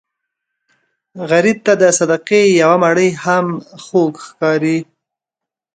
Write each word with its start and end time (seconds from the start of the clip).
غریب 1.29 1.57
ته 1.65 1.73
د 1.81 1.83
صدقې 1.99 2.41
یو 2.61 2.73
مړۍ 2.83 3.09
هم 3.23 3.45
خوږ 3.83 4.13
ښکاري 4.27 4.77